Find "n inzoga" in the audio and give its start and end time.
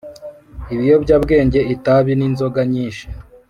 2.15-2.61